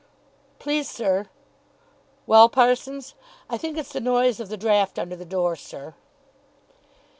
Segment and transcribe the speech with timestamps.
[0.57, 1.27] "Please, sir."
[2.25, 3.13] "Well, Parsons?"
[3.51, 5.93] "I think it's the noise of the draught under the door, sir."